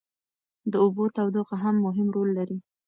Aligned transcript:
د 0.71 0.73
اوبو 0.85 1.03
تودوخه 1.15 1.55
هم 1.63 1.75
مهم 1.85 2.07
رول 2.15 2.29
لري. 2.37 2.57